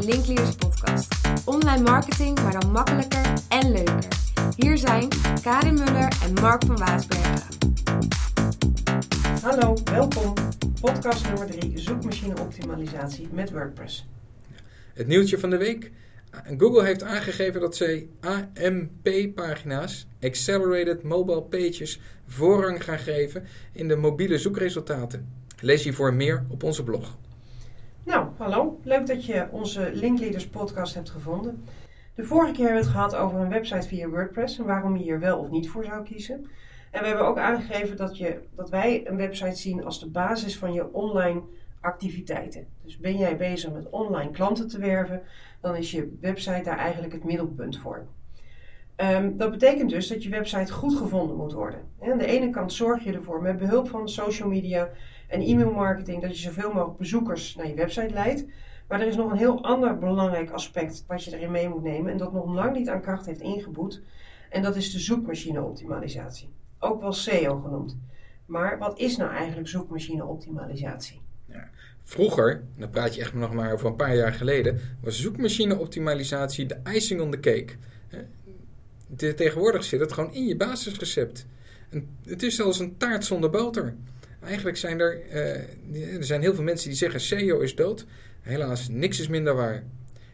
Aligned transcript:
de 0.00 0.06
Linkleaders 0.06 0.54
podcast. 0.54 1.14
Online 1.44 1.82
marketing, 1.82 2.42
maar 2.42 2.60
dan 2.60 2.72
makkelijker 2.72 3.32
en 3.48 3.72
leuker. 3.72 4.08
Hier 4.56 4.78
zijn 4.78 5.08
Karin 5.42 5.74
Muller 5.74 6.12
en 6.22 6.32
Mark 6.32 6.64
van 6.64 6.76
Waasbergen. 6.76 7.56
Hallo, 9.42 9.76
welkom. 9.84 10.34
Podcast 10.80 11.24
nummer 11.24 11.46
3, 11.46 11.78
zoekmachine 11.78 12.40
optimalisatie 12.40 13.28
met 13.32 13.50
WordPress. 13.50 14.06
Het 14.94 15.06
nieuwtje 15.06 15.38
van 15.38 15.50
de 15.50 15.56
week. 15.56 15.90
Google 16.58 16.84
heeft 16.84 17.02
aangegeven 17.02 17.60
dat 17.60 17.76
zij 17.76 18.08
AMP-pagina's, 18.20 20.06
Accelerated 20.20 21.02
Mobile 21.02 21.42
Pages, 21.42 22.00
voorrang 22.26 22.84
gaan 22.84 22.98
geven 22.98 23.44
in 23.72 23.88
de 23.88 23.96
mobiele 23.96 24.38
zoekresultaten. 24.38 25.28
Lees 25.60 25.84
hiervoor 25.84 26.14
meer 26.14 26.44
op 26.48 26.62
onze 26.62 26.82
blog. 26.82 27.16
Hallo. 28.36 28.80
Leuk 28.82 29.06
dat 29.06 29.24
je 29.24 29.46
onze 29.50 29.90
Linkleaders 29.92 30.48
podcast 30.48 30.94
hebt 30.94 31.10
gevonden. 31.10 31.64
De 32.14 32.24
vorige 32.24 32.52
keer 32.52 32.64
hebben 32.64 32.82
we 32.82 32.88
het 32.88 32.96
gehad 32.96 33.16
over 33.16 33.40
een 33.40 33.48
website 33.48 33.88
via 33.88 34.08
WordPress 34.08 34.58
en 34.58 34.64
waarom 34.64 34.96
je 34.96 35.02
hier 35.02 35.20
wel 35.20 35.38
of 35.38 35.50
niet 35.50 35.68
voor 35.68 35.84
zou 35.84 36.04
kiezen. 36.04 36.46
En 36.90 37.00
we 37.00 37.06
hebben 37.06 37.26
ook 37.26 37.38
aangegeven 37.38 37.96
dat, 37.96 38.16
je, 38.16 38.40
dat 38.54 38.70
wij 38.70 39.06
een 39.06 39.16
website 39.16 39.56
zien 39.56 39.84
als 39.84 40.00
de 40.00 40.08
basis 40.08 40.58
van 40.58 40.72
je 40.72 40.92
online 40.92 41.42
activiteiten. 41.80 42.66
Dus 42.82 42.98
ben 42.98 43.16
jij 43.16 43.36
bezig 43.36 43.72
met 43.72 43.90
online 43.90 44.30
klanten 44.30 44.68
te 44.68 44.78
werven, 44.78 45.22
dan 45.60 45.76
is 45.76 45.90
je 45.90 46.16
website 46.20 46.62
daar 46.62 46.78
eigenlijk 46.78 47.12
het 47.12 47.24
middelpunt 47.24 47.78
voor. 47.78 48.06
Ehm, 48.96 49.36
dat 49.36 49.50
betekent 49.50 49.90
dus 49.90 50.08
dat 50.08 50.22
je 50.22 50.28
website 50.28 50.72
goed 50.72 50.96
gevonden 50.96 51.36
moet 51.36 51.52
worden. 51.52 51.80
En 52.00 52.12
aan 52.12 52.18
de 52.18 52.26
ene 52.26 52.50
kant 52.50 52.72
zorg 52.72 53.04
je 53.04 53.12
ervoor 53.12 53.42
met 53.42 53.58
behulp 53.58 53.88
van 53.88 54.08
social 54.08 54.48
media 54.48 54.90
en 55.28 55.40
e-mailmarketing 55.40 56.22
dat 56.22 56.36
je 56.36 56.42
zoveel 56.42 56.72
mogelijk 56.72 56.98
bezoekers 56.98 57.54
naar 57.54 57.68
je 57.68 57.74
website 57.74 58.14
leidt. 58.14 58.44
Maar 58.88 59.00
er 59.00 59.06
is 59.06 59.16
nog 59.16 59.30
een 59.30 59.38
heel 59.38 59.64
ander 59.64 59.98
belangrijk 59.98 60.50
aspect 60.50 61.04
wat 61.06 61.24
je 61.24 61.36
erin 61.36 61.50
mee 61.50 61.68
moet 61.68 61.82
nemen 61.82 62.12
en 62.12 62.18
dat 62.18 62.32
nog 62.32 62.54
lang 62.54 62.76
niet 62.76 62.88
aan 62.88 63.00
kracht 63.00 63.26
heeft 63.26 63.40
ingeboet. 63.40 64.02
En 64.50 64.62
dat 64.62 64.76
is 64.76 64.92
de 64.92 64.98
zoekmachine-optimalisatie. 64.98 66.48
Ook 66.78 67.00
wel 67.00 67.12
SEO 67.12 67.60
genoemd. 67.60 67.98
Maar 68.46 68.78
wat 68.78 68.98
is 68.98 69.16
nou 69.16 69.30
eigenlijk 69.30 69.68
zoekmachine-optimalisatie? 69.68 71.20
Ja. 71.46 71.68
Vroeger, 72.02 72.64
dan 72.76 72.90
praat 72.90 73.14
je 73.14 73.20
echt 73.20 73.34
nog 73.34 73.52
maar 73.52 73.72
over 73.72 73.86
een 73.86 73.96
paar 73.96 74.16
jaar 74.16 74.32
geleden, 74.32 74.80
was 75.02 75.20
zoekmachine-optimalisatie 75.20 76.66
de 76.66 76.80
icing 76.92 77.20
on 77.20 77.30
the 77.30 77.40
cake. 77.40 77.76
De, 79.16 79.34
tegenwoordig 79.34 79.84
zit 79.84 80.00
het 80.00 80.12
gewoon 80.12 80.34
in 80.34 80.46
je 80.46 80.56
basisrecept. 80.56 81.46
het 82.24 82.42
is 82.42 82.56
zelfs 82.56 82.78
een 82.78 82.96
taart 82.96 83.24
zonder 83.24 83.50
boter. 83.50 83.94
Eigenlijk 84.40 84.76
zijn 84.76 85.00
er, 85.00 85.22
uh, 85.32 86.16
er 86.16 86.24
zijn 86.24 86.40
heel 86.40 86.54
veel 86.54 86.64
mensen 86.64 86.88
die 86.88 86.98
zeggen 86.98 87.20
SEO 87.20 87.60
is 87.60 87.74
dood. 87.74 88.06
Helaas, 88.40 88.88
niks 88.88 89.20
is 89.20 89.28
minder 89.28 89.54
waar. 89.54 89.84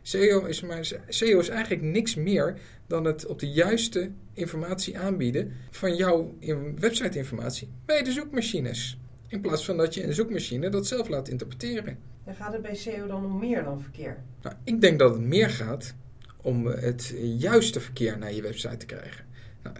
SEO 0.02 0.44
is, 0.44 0.60
maar, 0.60 0.92
SEO 1.08 1.38
is 1.38 1.48
eigenlijk 1.48 1.82
niks 1.82 2.14
meer 2.14 2.58
dan 2.86 3.04
het 3.04 3.26
op 3.26 3.38
de 3.38 3.50
juiste 3.50 4.10
informatie 4.32 4.98
aanbieden 4.98 5.52
van 5.70 5.96
jouw 5.96 6.34
website-informatie 6.78 7.68
bij 7.84 8.02
de 8.02 8.12
zoekmachines. 8.12 8.98
In 9.26 9.40
plaats 9.40 9.64
van 9.64 9.76
dat 9.76 9.94
je 9.94 10.04
een 10.04 10.12
zoekmachine 10.12 10.68
dat 10.68 10.86
zelf 10.86 11.08
laat 11.08 11.28
interpreteren. 11.28 11.98
En 12.24 12.34
gaat 12.34 12.52
het 12.52 12.62
bij 12.62 12.74
SEO 12.74 13.06
dan 13.06 13.24
om 13.24 13.38
meer 13.38 13.64
dan 13.64 13.80
verkeer? 13.80 14.16
Nou, 14.42 14.56
ik 14.64 14.80
denk 14.80 14.98
dat 14.98 15.12
het 15.12 15.22
meer 15.22 15.50
gaat 15.50 15.94
om 16.42 16.66
het 16.66 17.14
juiste 17.38 17.80
verkeer 17.80 18.18
naar 18.18 18.32
je 18.32 18.42
website 18.42 18.76
te 18.76 18.86
krijgen. 18.86 19.24
Nou, 19.62 19.76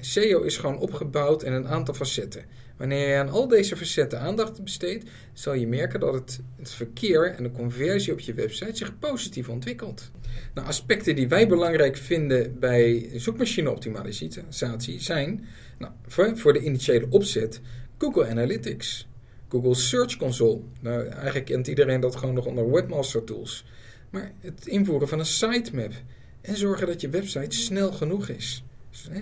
SEO 0.00 0.42
is 0.42 0.56
gewoon 0.56 0.78
opgebouwd 0.78 1.42
in 1.42 1.52
een 1.52 1.68
aantal 1.68 1.94
facetten. 1.94 2.44
Wanneer 2.76 3.08
je 3.08 3.14
aan 3.14 3.28
al 3.28 3.48
deze 3.48 3.76
facetten 3.76 4.20
aandacht 4.20 4.64
besteedt, 4.64 5.10
zal 5.32 5.54
je 5.54 5.66
merken 5.66 6.00
dat 6.00 6.14
het, 6.14 6.40
het 6.56 6.70
verkeer 6.70 7.34
en 7.34 7.42
de 7.42 7.50
conversie 7.50 8.12
op 8.12 8.20
je 8.20 8.34
website 8.34 8.76
zich 8.76 8.98
positief 8.98 9.48
ontwikkelt. 9.48 10.10
Nou, 10.54 10.66
aspecten 10.66 11.14
die 11.16 11.28
wij 11.28 11.48
belangrijk 11.48 11.96
vinden 11.96 12.58
bij 12.58 13.10
zoekmachine-optimalisatie 13.14 15.00
zijn 15.00 15.46
nou, 15.78 15.92
voor, 16.06 16.36
voor 16.36 16.52
de 16.52 16.60
initiële 16.60 17.06
opzet 17.10 17.60
Google 17.98 18.26
Analytics, 18.26 19.08
Google 19.48 19.74
Search 19.74 20.16
Console. 20.16 20.60
Nou, 20.80 21.06
eigenlijk 21.06 21.46
kent 21.46 21.66
iedereen 21.66 22.00
dat 22.00 22.16
gewoon 22.16 22.34
nog 22.34 22.46
onder 22.46 22.70
Webmaster 22.70 23.24
Tools. 23.24 23.64
Maar 24.10 24.32
het 24.40 24.66
invoeren 24.66 25.08
van 25.08 25.18
een 25.18 25.26
sitemap 25.26 25.92
en 26.40 26.56
zorgen 26.56 26.86
dat 26.86 27.00
je 27.00 27.08
website 27.08 27.56
snel 27.56 27.92
genoeg 27.92 28.28
is. 28.28 28.64
Dus, 28.90 29.08
hè, 29.10 29.20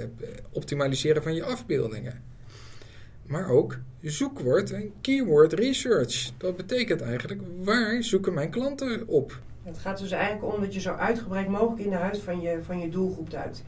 eh, 0.00 0.04
optimaliseren 0.50 1.22
van 1.22 1.34
je 1.34 1.44
afbeeldingen. 1.44 2.22
Maar 3.26 3.48
ook 3.48 3.78
zoekwoord 4.02 4.70
en 4.70 4.92
keyword 5.00 5.52
research. 5.52 6.30
Dat 6.36 6.56
betekent 6.56 7.00
eigenlijk 7.00 7.40
waar 7.62 8.02
zoeken 8.02 8.34
mijn 8.34 8.50
klanten 8.50 9.06
op? 9.06 9.40
Het 9.62 9.78
gaat 9.78 9.98
dus 9.98 10.10
eigenlijk 10.10 10.54
om 10.54 10.60
dat 10.60 10.74
je 10.74 10.80
zo 10.80 10.92
uitgebreid 10.92 11.48
mogelijk 11.48 11.80
in 11.80 11.90
de 11.90 11.96
huid 11.96 12.18
van 12.18 12.40
je, 12.40 12.58
van 12.62 12.80
je 12.80 12.88
doelgroep 12.88 13.30
duikt. 13.30 13.64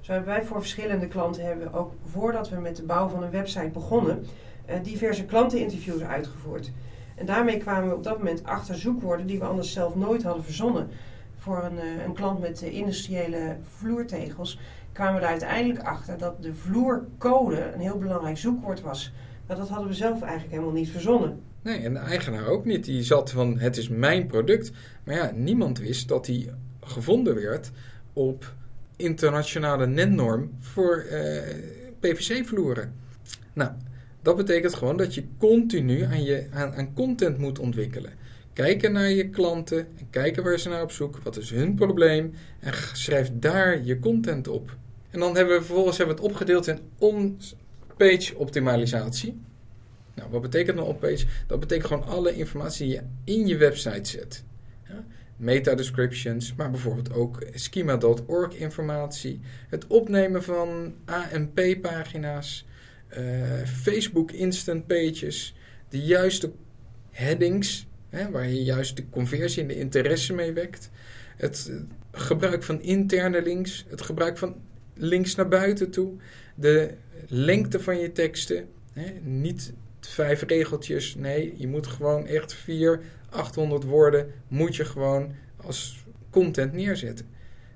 Zo 0.00 0.12
hebben 0.12 0.30
wij 0.30 0.44
voor 0.44 0.60
verschillende 0.60 1.08
klanten, 1.08 1.44
hebben 1.44 1.72
ook 1.72 1.92
voordat 2.10 2.48
we 2.48 2.56
met 2.56 2.76
de 2.76 2.82
bouw 2.82 3.08
van 3.08 3.22
een 3.22 3.30
website 3.30 3.70
begonnen, 3.72 4.26
eh, 4.64 4.76
diverse 4.82 5.24
klanteninterviews 5.24 6.02
uitgevoerd. 6.02 6.70
En 7.14 7.26
daarmee 7.26 7.58
kwamen 7.58 7.88
we 7.88 7.94
op 7.94 8.04
dat 8.04 8.18
moment 8.18 8.44
achter 8.44 8.74
zoekwoorden 8.74 9.26
die 9.26 9.38
we 9.38 9.44
anders 9.44 9.72
zelf 9.72 9.94
nooit 9.94 10.22
hadden 10.22 10.44
verzonnen. 10.44 10.88
Voor 11.36 11.64
een, 11.64 11.78
eh, 11.78 12.04
een 12.04 12.14
klant 12.14 12.40
met 12.40 12.62
industriële 12.62 13.56
vloertegels 13.76 14.58
kwamen 14.92 15.14
we 15.14 15.20
er 15.20 15.30
uiteindelijk 15.30 15.82
achter 15.82 16.18
dat 16.18 16.42
de 16.42 16.54
vloercode 16.54 17.72
een 17.74 17.80
heel 17.80 17.98
belangrijk 17.98 18.38
zoekwoord 18.38 18.80
was. 18.80 19.12
Maar 19.46 19.56
dat 19.56 19.68
hadden 19.68 19.88
we 19.88 19.94
zelf 19.94 20.22
eigenlijk 20.22 20.52
helemaal 20.52 20.74
niet 20.74 20.90
verzonnen. 20.90 21.40
Nee, 21.62 21.78
en 21.78 21.92
de 21.92 21.98
eigenaar 21.98 22.46
ook 22.46 22.64
niet. 22.64 22.84
Die 22.84 23.02
zat 23.02 23.30
van 23.30 23.58
het 23.58 23.76
is 23.76 23.88
mijn 23.88 24.26
product. 24.26 24.72
Maar 25.04 25.14
ja, 25.14 25.30
niemand 25.34 25.78
wist 25.78 26.08
dat 26.08 26.24
die 26.24 26.50
gevonden 26.80 27.34
werd 27.34 27.70
op 28.12 28.54
internationale 28.96 29.86
netnorm 29.86 30.50
voor 30.60 30.96
eh, 30.96 31.54
PVC-vloeren. 32.00 32.94
Nou, 33.52 33.70
dat 34.24 34.36
betekent 34.36 34.74
gewoon 34.74 34.96
dat 34.96 35.14
je 35.14 35.24
continu 35.38 36.02
aan, 36.02 36.24
je, 36.24 36.46
aan, 36.50 36.74
aan 36.74 36.94
content 36.94 37.38
moet 37.38 37.58
ontwikkelen. 37.58 38.12
Kijken 38.52 38.92
naar 38.92 39.10
je 39.10 39.28
klanten 39.28 39.78
en 39.78 40.06
kijken 40.10 40.42
waar 40.42 40.58
ze 40.58 40.68
naar 40.68 40.82
op 40.82 40.90
zoek. 40.90 41.18
Wat 41.22 41.36
is 41.36 41.50
hun 41.50 41.74
probleem? 41.74 42.32
En 42.60 42.72
schrijf 42.92 43.30
daar 43.34 43.84
je 43.84 43.98
content 43.98 44.48
op. 44.48 44.76
En 45.10 45.20
dan 45.20 45.36
hebben 45.36 45.58
we 45.58 45.64
vervolgens 45.64 45.96
hebben 45.98 46.16
we 46.16 46.22
het 46.22 46.30
opgedeeld 46.30 46.66
in 46.66 46.78
on-page 46.98 48.36
optimalisatie. 48.36 49.40
Nou, 50.14 50.30
wat 50.30 50.42
betekent 50.42 50.78
een 50.78 50.84
on-page? 50.84 51.26
Dat 51.46 51.60
betekent 51.60 51.86
gewoon 51.86 52.06
alle 52.06 52.36
informatie 52.36 52.86
die 52.86 52.94
je 52.94 53.32
in 53.32 53.46
je 53.46 53.56
website 53.56 54.10
zet. 54.10 54.44
Ja? 54.88 55.04
Meta-descriptions, 55.36 56.54
maar 56.54 56.70
bijvoorbeeld 56.70 57.12
ook 57.12 57.42
schema.org 57.54 58.54
informatie. 58.54 59.40
Het 59.68 59.86
opnemen 59.86 60.42
van 60.42 60.94
AMP-pagina's, 61.04 62.64
uh, 62.66 62.68
eh, 62.68 62.73
Facebook 63.66 64.32
instant 64.32 64.86
pages, 64.86 65.54
de 65.88 66.00
juiste 66.00 66.52
headings, 67.10 67.86
hè, 68.08 68.30
waar 68.30 68.48
je 68.48 68.62
juist 68.62 68.96
de 68.96 69.08
conversie 69.10 69.62
en 69.62 69.68
de 69.68 69.78
interesse 69.78 70.32
mee 70.32 70.52
wekt. 70.52 70.90
Het 71.36 71.72
gebruik 72.12 72.62
van 72.62 72.82
interne 72.82 73.42
links, 73.42 73.84
het 73.88 74.02
gebruik 74.02 74.38
van 74.38 74.56
links 74.94 75.34
naar 75.34 75.48
buiten 75.48 75.90
toe. 75.90 76.12
De 76.54 76.94
lengte 77.28 77.80
van 77.80 77.98
je 77.98 78.12
teksten. 78.12 78.68
Hè? 78.92 79.10
Niet 79.22 79.72
vijf 80.00 80.42
regeltjes. 80.42 81.14
Nee, 81.14 81.54
je 81.56 81.68
moet 81.68 81.86
gewoon 81.86 82.26
echt 82.26 82.54
vier, 82.54 83.00
800 83.30 83.84
woorden 83.84 84.32
moet 84.48 84.76
je 84.76 84.84
gewoon 84.84 85.32
als 85.56 86.04
content 86.30 86.72
neerzetten. 86.72 87.26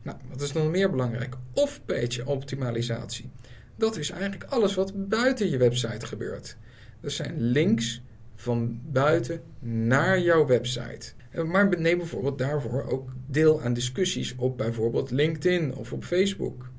Nou, 0.03 0.19
wat 0.29 0.41
is 0.41 0.53
nog 0.53 0.71
meer 0.71 0.91
belangrijk? 0.91 1.35
Off-page 1.55 2.27
optimalisatie. 2.27 3.31
Dat 3.79 3.97
is 3.97 4.11
eigenlijk 4.11 4.45
alles 4.45 4.75
wat 4.75 5.09
buiten 5.09 5.51
je 5.51 5.57
website 5.57 6.07
gebeurt. 6.07 6.57
Dat 7.01 7.13
zijn 7.13 7.41
links 7.41 8.03
van 8.35 8.81
buiten 8.85 9.43
naar 9.59 10.21
jouw 10.21 10.47
website. 10.47 11.13
Maar 11.47 11.81
neem 11.81 11.99
bijvoorbeeld 11.99 12.39
daarvoor 12.39 12.85
ook 12.85 13.13
deel 13.27 13.63
aan 13.63 13.73
discussies 13.73 14.35
op 14.37 14.57
bijvoorbeeld 14.57 15.11
LinkedIn 15.11 15.75
of 15.75 15.93
op 15.93 16.05
Facebook. 16.05 16.71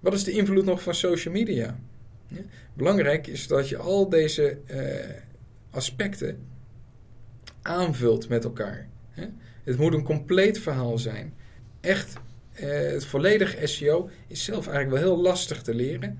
Wat 0.00 0.12
is 0.14 0.24
de 0.24 0.32
invloed 0.32 0.64
nog 0.64 0.82
van 0.82 0.94
social 0.94 1.34
media? 1.34 1.78
Ja? 2.26 2.40
Belangrijk 2.74 3.26
is 3.26 3.46
dat 3.46 3.68
je 3.68 3.76
al 3.76 4.08
deze 4.08 4.58
uh, 4.70 4.78
aspecten 5.70 6.38
aanvult 7.62 8.28
met 8.28 8.44
elkaar. 8.44 8.88
Het 9.64 9.78
moet 9.78 9.94
een 9.94 10.02
compleet 10.02 10.58
verhaal 10.58 10.98
zijn. 10.98 11.34
Echt, 11.80 12.16
het 12.54 13.04
volledige 13.04 13.66
SEO 13.66 14.10
is 14.26 14.44
zelf 14.44 14.66
eigenlijk 14.66 15.02
wel 15.02 15.12
heel 15.12 15.22
lastig 15.22 15.62
te 15.62 15.74
leren. 15.74 16.18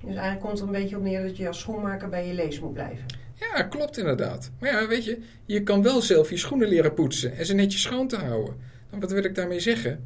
Dus 0.00 0.14
eigenlijk 0.14 0.40
komt 0.40 0.58
het 0.58 0.66
een 0.66 0.82
beetje 0.82 0.96
op 0.96 1.02
neer 1.02 1.22
dat 1.22 1.36
je 1.36 1.46
als 1.46 1.58
schoenmaker 1.58 2.08
bij 2.08 2.26
je 2.26 2.34
lees 2.34 2.60
moet 2.60 2.72
blijven. 2.72 3.04
Ja, 3.34 3.62
klopt 3.62 3.98
inderdaad. 3.98 4.50
Maar 4.58 4.70
ja, 4.70 4.88
weet 4.88 5.04
je, 5.04 5.18
je 5.44 5.62
kan 5.62 5.82
wel 5.82 6.00
zelf 6.00 6.30
je 6.30 6.36
schoenen 6.36 6.68
leren 6.68 6.94
poetsen 6.94 7.36
en 7.36 7.46
ze 7.46 7.54
netjes 7.54 7.82
schoon 7.82 8.08
te 8.08 8.16
houden. 8.16 8.54
Dan 8.90 9.00
wat 9.00 9.10
wil 9.10 9.24
ik 9.24 9.34
daarmee 9.34 9.60
zeggen? 9.60 10.04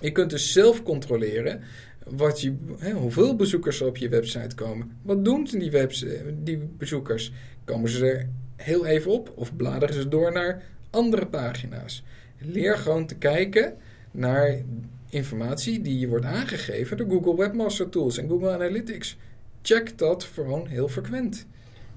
Je 0.00 0.12
kunt 0.12 0.30
dus 0.30 0.52
zelf 0.52 0.82
controleren 0.82 1.60
wat 2.04 2.40
je, 2.40 2.56
hè, 2.78 2.92
hoeveel 2.92 3.36
bezoekers 3.36 3.80
er 3.80 3.86
op 3.86 3.96
je 3.96 4.08
website 4.08 4.54
komen. 4.54 4.90
Wat 5.02 5.24
doen 5.24 5.44
die, 5.44 5.70
webs, 5.70 6.04
die 6.34 6.58
bezoekers? 6.58 7.32
Komen 7.64 7.90
ze 7.90 8.06
er 8.06 8.28
heel 8.56 8.86
even 8.86 9.10
op 9.10 9.32
of 9.34 9.56
bladeren 9.56 9.94
ze 9.94 10.08
door 10.08 10.32
naar 10.32 10.62
andere 10.90 11.26
pagina's. 11.26 12.04
Leer 12.38 12.76
gewoon 12.76 13.06
te 13.06 13.16
kijken 13.16 13.76
naar 14.10 14.62
informatie 15.10 15.82
die 15.82 15.98
je 15.98 16.08
wordt 16.08 16.24
aangegeven 16.24 16.96
door 16.96 17.08
Google 17.08 17.36
Webmaster 17.36 17.88
Tools 17.88 18.18
en 18.18 18.28
Google 18.28 18.52
Analytics. 18.52 19.16
Check 19.62 19.98
dat 19.98 20.24
gewoon 20.24 20.66
heel 20.66 20.88
frequent. 20.88 21.46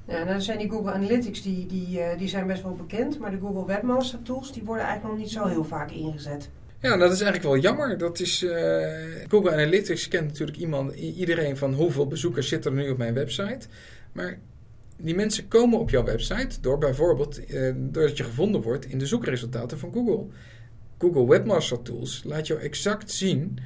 Ja, 0.07 0.23
nou 0.23 0.41
zijn 0.41 0.57
die 0.57 0.69
Google 0.69 0.91
Analytics 0.91 1.41
die, 1.41 1.65
die, 1.65 2.01
eh, 2.01 2.17
die 2.17 2.27
zijn 2.27 2.47
best 2.47 2.63
wel 2.63 2.75
bekend, 2.75 3.19
maar 3.19 3.31
de 3.31 3.39
Google 3.39 3.65
Webmaster 3.65 4.21
Tools 4.21 4.53
die 4.53 4.63
worden 4.63 4.85
eigenlijk 4.85 5.13
nog 5.13 5.23
niet 5.23 5.33
zo 5.33 5.47
heel 5.47 5.63
vaak 5.63 5.91
ingezet. 5.91 6.49
Ja, 6.81 6.97
dat 6.97 7.11
is 7.11 7.21
eigenlijk 7.21 7.43
wel 7.43 7.57
jammer. 7.57 7.97
Dat 7.97 8.19
is, 8.19 8.43
uh, 8.43 8.51
Google 9.27 9.51
Analytics 9.51 10.07
kent 10.07 10.27
natuurlijk 10.27 10.57
iemand, 10.57 10.93
iedereen 10.95 11.57
van 11.57 11.73
hoeveel 11.73 12.07
bezoekers 12.07 12.47
zitten 12.47 12.71
er 12.77 12.83
nu 12.83 12.89
op 12.89 12.97
mijn 12.97 13.13
website. 13.13 13.67
Maar 14.11 14.39
die 14.97 15.15
mensen 15.15 15.47
komen 15.47 15.79
op 15.79 15.89
jouw 15.89 16.03
website 16.03 16.61
door 16.61 16.77
bijvoorbeeld 16.77 17.53
uh, 17.53 17.71
doordat 17.75 18.17
je 18.17 18.23
gevonden 18.23 18.61
wordt 18.61 18.85
in 18.85 18.97
de 18.97 19.05
zoekresultaten 19.05 19.79
van 19.79 19.93
Google. 19.93 20.25
Google 21.01 21.27
Webmaster 21.27 21.81
Tools 21.81 22.23
laat 22.23 22.47
jou 22.47 22.59
exact 22.59 23.11
zien 23.11 23.59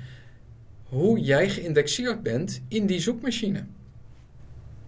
hoe 0.83 1.19
jij 1.19 1.49
geïndexeerd 1.49 2.23
bent 2.23 2.61
in 2.67 2.85
die 2.85 2.99
zoekmachine. 2.99 3.65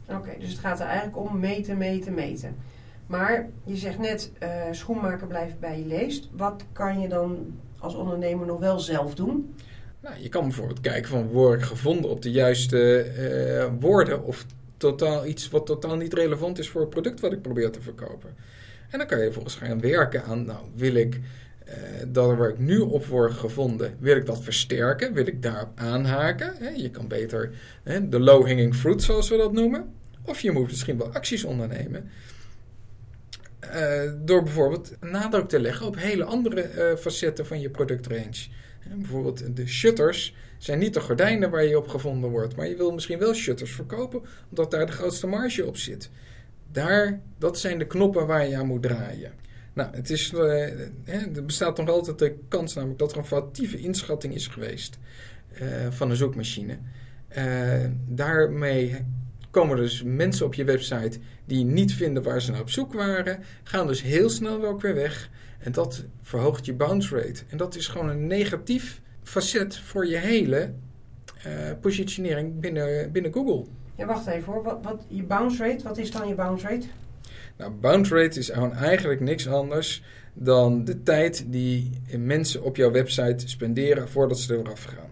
Oké, 0.10 0.36
dus 0.40 0.50
het 0.50 0.60
gaat 0.60 0.80
er 0.80 0.86
eigenlijk 0.86 1.18
om 1.18 1.40
meten, 1.40 1.78
meten, 1.78 2.14
meten. 2.14 2.56
Maar 3.08 3.50
je 3.64 3.76
zegt 3.76 4.00
net, 4.00 4.32
uh, 4.44 4.50
schoenmaker 4.72 5.28
blijft 5.28 5.60
bij 5.60 5.80
je 5.80 5.86
leest. 5.86 6.30
Wat 6.32 6.64
kan 6.72 7.00
je 7.00 7.08
dan 7.08 7.60
als 7.80 7.96
ondernemer 7.96 8.46
nog 8.46 8.60
wel 8.60 8.80
zelf 8.80 9.16
doen? 9.16 9.56
Nou, 10.00 10.16
je 10.20 10.30
kan 10.30 10.44
bijvoorbeeld 10.44 10.82
kijken 10.82 11.10
van 11.10 11.28
word 11.28 11.60
ik 11.60 11.66
gevonden 11.66 12.10
op 12.10 12.22
de 12.22 12.32
juiste 12.32 13.12
uh, 13.70 13.82
woorden 13.82 14.24
of 14.24 14.46
totaal 14.78 15.26
iets 15.26 15.50
wat 15.50 15.66
totaal 15.66 15.96
niet 15.96 16.14
relevant 16.14 16.60
is 16.60 16.70
voor 16.70 16.82
het 16.82 16.90
product 16.90 17.20
wat 17.20 17.32
ik 17.32 17.42
probeer 17.42 17.72
te 17.72 17.82
verkopen. 17.82 18.36
En 18.90 18.98
dan 18.98 19.08
kan 19.08 19.18
je 19.18 19.24
vervolgens 19.24 19.56
gaan 19.56 19.80
werken 19.80 20.24
aan, 20.24 20.46
nou 20.46 20.66
wil 20.76 20.94
ik 20.94 21.20
uh, 21.68 21.74
dat 22.08 22.36
waar 22.38 22.50
ik 22.50 22.60
nu 22.60 22.80
op 22.80 23.06
word 23.06 23.34
gevonden, 23.34 23.96
wil 24.00 24.16
ik 24.16 24.26
dat 24.26 24.44
versterken? 24.44 25.14
Wil 25.14 25.28
ik 25.28 25.42
daarop 25.42 25.72
aanhaken? 25.76 26.82
Je 26.82 26.90
kan 26.90 27.08
beter 27.08 27.52
de 28.10 28.20
low-hanging 28.20 28.76
fruit, 28.76 29.04
zoals 29.04 29.30
we 29.30 29.38
dat 29.38 29.54
noemen. 29.54 29.94
Of 30.26 30.42
je 30.42 30.52
moet 30.52 30.68
misschien 30.68 30.98
wel 30.98 31.14
acties 31.14 31.44
ondernemen. 31.44 32.10
Uh, 33.76 34.12
door 34.18 34.44
bijvoorbeeld 34.44 34.96
nadruk 35.02 35.48
te 35.48 35.60
leggen 35.60 35.86
op 35.86 35.96
hele 35.96 36.24
andere 36.24 36.70
uh, 36.76 36.98
facetten 36.98 37.46
van 37.46 37.60
je 37.60 37.70
productrange. 37.70 38.48
bijvoorbeeld 38.96 39.56
de 39.56 39.68
shutters 39.68 40.36
zijn 40.58 40.80
niet 40.80 40.94
de 40.94 41.00
gordijnen 41.00 41.50
waar 41.50 41.64
je 41.64 41.78
op 41.78 41.88
gevonden 41.88 42.30
wordt, 42.30 42.56
maar 42.56 42.68
je 42.68 42.76
wil 42.76 42.92
misschien 42.92 43.20
wel 43.20 43.34
shutters 43.34 43.72
verkopen, 43.72 44.22
omdat 44.50 44.72
daar 44.72 44.86
de 44.86 44.92
grootste 44.92 45.28
marge 45.28 45.66
op 45.66 45.78
zit. 45.78 46.10
Daar, 46.72 47.22
dat 47.38 47.60
zijn 47.60 47.80
de 47.80 47.88
knoppen 47.88 48.28
waar 48.28 48.48
je 48.48 48.58
aan 48.58 48.68
moet 48.68 48.82
draaien. 48.82 49.32
Nou, 49.78 49.96
het 49.96 50.10
is, 50.10 50.32
uh, 50.32 50.80
er 51.06 51.46
bestaat 51.46 51.78
nog 51.78 51.90
altijd 51.90 52.20
de 52.20 52.36
kans 52.48 52.74
namelijk 52.74 53.00
dat 53.00 53.12
er 53.12 53.18
een 53.18 53.26
foutieve 53.26 53.78
inschatting 53.78 54.34
is 54.34 54.48
geweest 54.48 54.98
van 55.90 56.10
een 56.10 56.16
zoekmachine. 56.16 56.78
daarmee 58.08 59.06
komen 59.52 59.78
dus 59.78 60.04
mensen 60.04 60.46
op 60.46 60.54
je 60.54 60.64
website 60.64 61.20
die 61.46 61.66
niet 61.66 61.94
vinden 61.94 62.24
waar 62.24 62.42
ze 62.42 62.52
naar 62.52 62.62
op 62.62 62.70
zoek 62.70 62.94
waren, 62.94 63.44
gaan 63.64 63.88
dus 63.88 64.02
heel 64.02 64.30
snel 64.30 64.66
ook 64.66 64.82
weer 64.82 64.96
weg. 64.96 65.30
En 65.60 65.72
dat 65.72 66.06
verhoogt 66.22 66.66
je 66.66 66.74
bounce 66.74 67.16
rate. 67.16 67.44
En 67.50 67.58
dat 67.58 67.76
is 67.76 67.88
gewoon 67.88 68.10
een 68.10 68.28
negatief 68.28 69.02
facet 69.24 69.78
voor 69.78 70.08
je 70.08 70.18
hele 70.18 70.74
positionering 71.82 72.60
binnen, 72.60 73.12
binnen 73.12 73.34
Google. 73.34 73.66
Ja, 73.96 74.06
wacht 74.06 74.28
even 74.28 74.54
hoor. 74.54 74.64
Wat, 74.64 74.80
wat, 74.82 75.06
je 75.08 75.24
bounce 75.24 75.64
rate, 75.64 75.84
wat 75.84 75.98
is 75.98 76.12
dan 76.12 76.28
je 76.28 76.36
bounce 76.36 76.68
rate? 76.68 76.88
Nou, 77.58 77.72
bounce 77.72 78.16
rate 78.16 78.40
is 78.40 78.50
gewoon 78.50 78.74
eigenlijk 78.74 79.20
niks 79.20 79.48
anders 79.48 80.04
dan 80.34 80.86
de 80.86 81.04
tijd 81.04 81.46
die 81.48 81.92
mensen 82.18 82.64
op 82.64 82.76
jouw 82.76 82.92
website 82.92 83.48
spenderen 83.50 84.10
voordat 84.10 84.40
ze 84.40 84.58
eraf 84.58 84.84
gaan. 84.84 85.10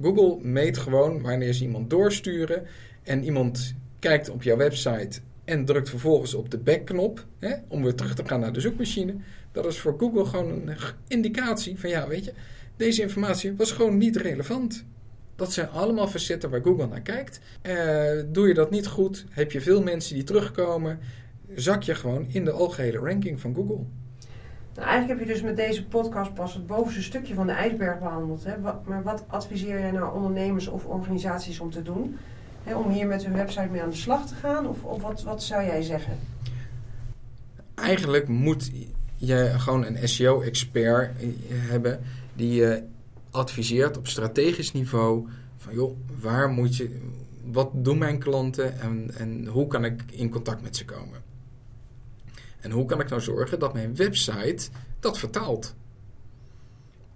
Google 0.00 0.38
meet 0.48 0.78
gewoon 0.78 1.22
wanneer 1.22 1.52
ze 1.52 1.62
iemand 1.62 1.90
doorsturen 1.90 2.66
en 3.02 3.24
iemand 3.24 3.74
kijkt 3.98 4.28
op 4.30 4.42
jouw 4.42 4.56
website 4.56 5.20
en 5.44 5.64
drukt 5.64 5.88
vervolgens 5.88 6.34
op 6.34 6.50
de 6.50 6.58
backknop 6.58 7.26
om 7.68 7.82
weer 7.82 7.94
terug 7.94 8.14
te 8.14 8.24
gaan 8.26 8.40
naar 8.40 8.52
de 8.52 8.60
zoekmachine. 8.60 9.14
Dat 9.52 9.66
is 9.66 9.78
voor 9.78 9.94
Google 9.98 10.24
gewoon 10.24 10.50
een 10.50 10.76
indicatie 11.08 11.78
van 11.78 11.90
ja, 11.90 12.08
weet 12.08 12.24
je, 12.24 12.32
deze 12.76 13.02
informatie 13.02 13.56
was 13.56 13.72
gewoon 13.72 13.98
niet 13.98 14.16
relevant. 14.16 14.84
Dat 15.36 15.52
zijn 15.52 15.68
allemaal 15.68 16.08
facetten 16.08 16.50
waar 16.50 16.62
Google 16.62 16.86
naar 16.86 17.00
kijkt. 17.00 17.40
Uh, 17.62 18.22
doe 18.26 18.48
je 18.48 18.54
dat 18.54 18.70
niet 18.70 18.86
goed, 18.86 19.24
heb 19.30 19.52
je 19.52 19.60
veel 19.60 19.82
mensen 19.82 20.14
die 20.14 20.24
terugkomen, 20.24 20.98
zak 21.54 21.82
je 21.82 21.94
gewoon 21.94 22.26
in 22.28 22.44
de 22.44 22.50
algehele 22.50 22.98
ranking 22.98 23.40
van 23.40 23.54
Google. 23.54 23.84
Nou, 24.74 24.90
eigenlijk 24.90 25.18
heb 25.18 25.28
je 25.28 25.34
dus 25.34 25.42
met 25.42 25.56
deze 25.56 25.86
podcast 25.86 26.34
pas 26.34 26.54
het 26.54 26.66
bovenste 26.66 27.02
stukje 27.02 27.34
van 27.34 27.46
de 27.46 27.52
ijsberg 27.52 27.98
behandeld. 27.98 28.44
Hè? 28.44 28.60
Wat, 28.60 28.86
maar 28.86 29.02
wat 29.02 29.24
adviseer 29.26 29.80
jij 29.80 29.90
nou 29.90 30.14
ondernemers 30.14 30.68
of 30.68 30.84
organisaties 30.84 31.60
om 31.60 31.70
te 31.70 31.82
doen? 31.82 32.16
Hè, 32.62 32.76
om 32.76 32.90
hier 32.90 33.06
met 33.06 33.24
hun 33.24 33.34
website 33.34 33.68
mee 33.70 33.82
aan 33.82 33.90
de 33.90 33.96
slag 33.96 34.26
te 34.26 34.34
gaan? 34.34 34.66
Of, 34.66 34.84
of 34.84 35.02
wat, 35.02 35.22
wat 35.22 35.42
zou 35.42 35.64
jij 35.64 35.82
zeggen? 35.82 36.18
Eigenlijk 37.74 38.28
moet 38.28 38.70
je 39.16 39.52
gewoon 39.56 39.84
een 39.84 40.08
SEO-expert 40.08 41.10
hebben 41.50 42.00
die 42.34 42.54
je 42.54 42.82
adviseert 43.30 43.96
op 43.96 44.06
strategisch 44.06 44.72
niveau 44.72 45.28
van 45.56 45.74
joh, 45.74 45.96
waar 46.20 46.48
moet 46.48 46.76
je, 46.76 47.00
wat 47.44 47.70
doen 47.72 47.98
mijn 47.98 48.18
klanten 48.18 48.80
en, 48.80 49.10
en 49.16 49.46
hoe 49.46 49.66
kan 49.66 49.84
ik 49.84 50.02
in 50.10 50.30
contact 50.30 50.62
met 50.62 50.76
ze 50.76 50.84
komen? 50.84 51.27
En 52.60 52.70
hoe 52.70 52.84
kan 52.84 53.00
ik 53.00 53.08
nou 53.08 53.20
zorgen 53.20 53.58
dat 53.58 53.72
mijn 53.72 53.96
website 53.96 54.68
dat 55.00 55.18
vertaalt? 55.18 55.74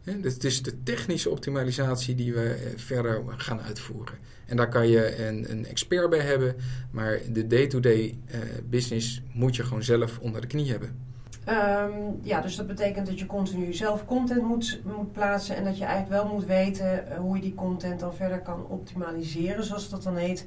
dus 0.04 0.34
het 0.34 0.44
is 0.44 0.62
de 0.62 0.82
technische 0.82 1.30
optimalisatie 1.30 2.14
die 2.14 2.32
we 2.32 2.48
eh, 2.48 2.78
verder 2.78 3.22
gaan 3.36 3.60
uitvoeren. 3.60 4.14
En 4.46 4.56
daar 4.56 4.68
kan 4.68 4.88
je 4.88 5.26
een, 5.26 5.50
een 5.50 5.66
expert 5.66 6.10
bij 6.10 6.18
hebben, 6.18 6.54
maar 6.90 7.18
de 7.32 7.46
day-to-day 7.46 8.18
uh, 8.26 8.38
business 8.64 9.22
moet 9.32 9.56
je 9.56 9.64
gewoon 9.64 9.82
zelf 9.82 10.18
onder 10.18 10.40
de 10.40 10.46
knie 10.46 10.70
hebben. 10.70 11.10
Um, 11.48 12.18
ja, 12.22 12.40
dus 12.40 12.56
dat 12.56 12.66
betekent 12.66 13.06
dat 13.06 13.18
je 13.18 13.26
continu 13.26 13.72
zelf 13.72 14.04
content 14.04 14.42
moet, 14.42 14.80
moet 14.84 15.12
plaatsen 15.12 15.56
en 15.56 15.64
dat 15.64 15.78
je 15.78 15.84
eigenlijk 15.84 16.22
wel 16.22 16.32
moet 16.32 16.46
weten 16.46 17.04
uh, 17.08 17.18
hoe 17.18 17.36
je 17.36 17.42
die 17.42 17.54
content 17.54 18.00
dan 18.00 18.14
verder 18.14 18.40
kan 18.40 18.66
optimaliseren, 18.66 19.64
zoals 19.64 19.88
dat 19.88 20.02
dan 20.02 20.16
heet. 20.16 20.46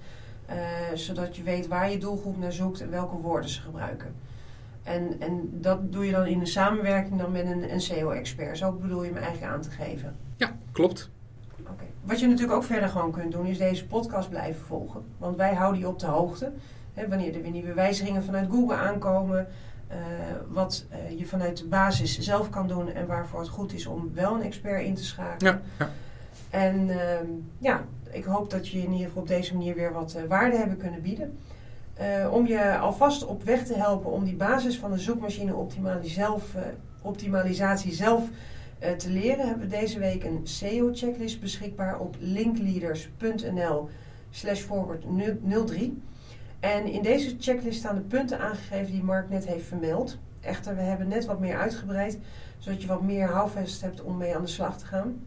Zodat 0.93 1.35
je 1.35 1.43
weet 1.43 1.67
waar 1.67 1.91
je 1.91 1.97
doelgroep 1.97 2.37
naar 2.37 2.51
zoekt 2.51 2.81
en 2.81 2.89
welke 2.89 3.15
woorden 3.15 3.49
ze 3.49 3.61
gebruiken. 3.61 4.15
En, 4.85 5.15
en 5.19 5.49
dat 5.51 5.91
doe 5.91 6.05
je 6.05 6.11
dan 6.11 6.25
in 6.25 6.39
een 6.39 6.47
samenwerking 6.47 7.19
dan 7.19 7.31
met 7.31 7.45
een, 7.45 7.71
een 7.73 7.81
SEO-expert. 7.81 8.57
Zo 8.57 8.71
bedoel 8.71 9.03
je 9.03 9.13
hem 9.13 9.23
eigenlijk 9.23 9.53
aan 9.53 9.61
te 9.61 9.69
geven. 9.69 10.15
Ja, 10.37 10.55
klopt. 10.71 11.09
Okay. 11.59 11.87
Wat 12.03 12.19
je 12.19 12.27
natuurlijk 12.27 12.57
ook 12.57 12.63
verder 12.63 12.89
gewoon 12.89 13.11
kunt 13.11 13.31
doen, 13.31 13.45
is 13.45 13.57
deze 13.57 13.87
podcast 13.87 14.29
blijven 14.29 14.65
volgen. 14.65 15.03
Want 15.17 15.37
wij 15.37 15.53
houden 15.53 15.81
je 15.81 15.87
op 15.87 15.99
de 15.99 16.05
hoogte. 16.05 16.51
Hè, 16.93 17.07
wanneer 17.07 17.35
er 17.35 17.41
weer 17.41 17.51
nieuwe 17.51 17.73
wijzigingen 17.73 18.23
vanuit 18.23 18.49
Google 18.49 18.75
aankomen. 18.75 19.47
Uh, 19.91 19.97
wat 20.47 20.85
uh, 20.91 21.19
je 21.19 21.25
vanuit 21.25 21.57
de 21.57 21.65
basis 21.65 22.19
zelf 22.19 22.49
kan 22.49 22.67
doen 22.67 22.91
en 22.91 23.07
waarvoor 23.07 23.39
het 23.39 23.49
goed 23.49 23.73
is 23.73 23.85
om 23.85 24.11
wel 24.13 24.35
een 24.35 24.41
expert 24.41 24.83
in 24.83 24.93
te 24.93 25.03
schakelen. 25.03 25.61
Ja, 25.79 25.85
ja. 25.85 25.91
En 26.49 26.87
uh, 26.87 26.97
ja, 27.57 27.83
ik 28.11 28.23
hoop 28.23 28.49
dat 28.49 28.67
je 28.67 28.77
in 28.77 28.91
ieder 28.91 29.07
geval 29.07 29.21
op 29.21 29.27
deze 29.27 29.53
manier 29.53 29.75
weer 29.75 29.93
wat 29.93 30.15
uh, 30.17 30.23
waarde 30.27 30.57
hebben 30.57 30.77
kunnen 30.77 31.01
bieden. 31.01 31.37
Uh, 32.01 32.33
om 32.33 32.47
je 32.47 32.77
alvast 32.77 33.25
op 33.25 33.43
weg 33.43 33.65
te 33.65 33.73
helpen 33.73 34.11
om 34.11 34.23
die 34.23 34.35
basis 34.35 34.77
van 34.77 34.91
de 34.91 34.99
zoekmachine 34.99 35.53
zelf, 36.01 36.55
uh, 36.55 36.61
optimalisatie 37.01 37.93
zelf 37.93 38.23
uh, 38.83 38.91
te 38.91 39.09
leren, 39.09 39.47
hebben 39.47 39.69
we 39.69 39.77
deze 39.77 39.99
week 39.99 40.23
een 40.23 40.39
SEO-checklist 40.43 41.41
beschikbaar 41.41 41.99
op 41.99 42.15
linkleaders.nl 42.19 43.89
slash 44.29 44.59
forward 44.59 45.05
03. 45.65 46.01
En 46.59 46.85
in 46.85 47.01
deze 47.01 47.35
checklist 47.39 47.79
staan 47.79 47.95
de 47.95 48.01
punten 48.01 48.39
aangegeven 48.39 48.91
die 48.91 49.03
Mark 49.03 49.29
net 49.29 49.45
heeft 49.45 49.67
vermeld. 49.67 50.17
Echter, 50.41 50.75
we 50.75 50.81
hebben 50.81 51.07
net 51.07 51.25
wat 51.25 51.39
meer 51.39 51.57
uitgebreid, 51.57 52.19
zodat 52.57 52.81
je 52.81 52.87
wat 52.87 53.01
meer 53.01 53.27
houvast 53.27 53.81
hebt 53.81 54.01
om 54.01 54.17
mee 54.17 54.35
aan 54.35 54.41
de 54.41 54.47
slag 54.47 54.77
te 54.77 54.85
gaan. 54.85 55.19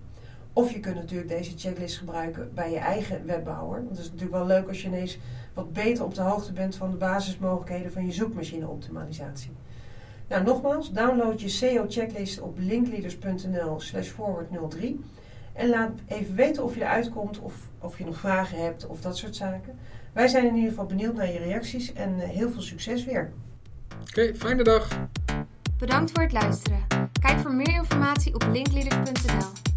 Of 0.58 0.72
je 0.72 0.80
kunt 0.80 0.94
natuurlijk 0.94 1.28
deze 1.28 1.52
checklist 1.56 1.98
gebruiken 1.98 2.50
bij 2.54 2.70
je 2.70 2.78
eigen 2.78 3.26
webbouwer. 3.26 3.78
Want 3.84 3.88
het 3.88 3.98
is 3.98 4.04
natuurlijk 4.04 4.32
wel 4.32 4.46
leuk 4.46 4.68
als 4.68 4.82
je 4.82 4.88
ineens 4.88 5.18
wat 5.54 5.72
beter 5.72 6.04
op 6.04 6.14
de 6.14 6.20
hoogte 6.20 6.52
bent 6.52 6.76
van 6.76 6.90
de 6.90 6.96
basismogelijkheden 6.96 7.92
van 7.92 8.06
je 8.06 8.12
zoekmachine-optimalisatie. 8.12 9.50
Nou, 10.28 10.44
nogmaals, 10.44 10.92
download 10.92 11.40
je 11.40 11.48
SEO-checklist 11.48 12.40
op 12.40 12.58
linkleaders.nl 12.58 13.80
slash 13.80 14.12
forward03 14.12 14.84
en 15.52 15.68
laat 15.68 15.90
even 16.06 16.34
weten 16.34 16.64
of 16.64 16.74
je 16.74 16.80
eruit 16.80 17.10
komt 17.10 17.38
of 17.38 17.54
of 17.80 17.98
je 17.98 18.04
nog 18.04 18.18
vragen 18.18 18.62
hebt 18.64 18.86
of 18.86 19.00
dat 19.00 19.16
soort 19.16 19.36
zaken. 19.36 19.78
Wij 20.12 20.28
zijn 20.28 20.46
in 20.46 20.54
ieder 20.54 20.70
geval 20.70 20.86
benieuwd 20.86 21.14
naar 21.14 21.32
je 21.32 21.38
reacties 21.38 21.92
en 21.92 22.20
eh, 22.20 22.28
heel 22.28 22.50
veel 22.50 22.62
succes 22.62 23.04
weer. 23.04 23.32
Oké, 24.00 24.20
okay, 24.20 24.34
fijne 24.34 24.62
dag. 24.62 25.08
Bedankt 25.78 26.10
voor 26.10 26.22
het 26.22 26.32
luisteren. 26.32 26.78
Kijk 27.20 27.38
voor 27.38 27.54
meer 27.54 27.74
informatie 27.74 28.34
op 28.34 28.42
linkleaders.nl. 28.52 29.76